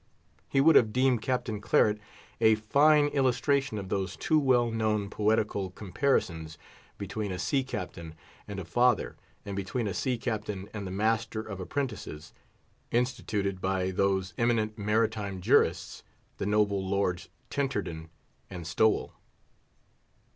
He 0.49 0.61
would 0.61 0.75
have 0.75 0.91
deemed 0.91 1.21
Captain 1.21 1.61
Claret 1.61 1.99
a 2.39 2.55
fine 2.55 3.09
illustration 3.09 3.77
of 3.77 3.89
those 3.89 4.15
two 4.15 4.39
well 4.39 4.71
known 4.71 5.11
poetical 5.11 5.69
comparisons 5.69 6.57
between 6.97 7.31
a 7.31 7.37
sea 7.37 7.63
captain 7.63 8.15
and 8.47 8.59
a 8.59 8.65
father, 8.65 9.15
and 9.45 9.55
between 9.55 9.85
a 9.87 9.93
sea 9.93 10.17
captain 10.17 10.67
and 10.73 10.87
the 10.87 10.91
master 10.91 11.39
of 11.41 11.59
apprentices, 11.59 12.33
instituted 12.89 13.61
by 13.61 13.91
those 13.91 14.33
eminent 14.39 14.75
maritime 14.75 15.39
jurists, 15.39 16.01
the 16.37 16.47
noble 16.47 16.83
Lords 16.83 17.29
Tenterden 17.51 18.09
and 18.49 18.65
Stowell. 18.65 19.13